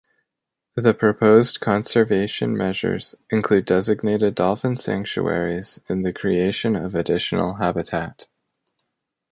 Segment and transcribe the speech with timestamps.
[0.73, 8.25] The proposed conservation measures include designated dolphin sanctuaries and the creation of additional habitat.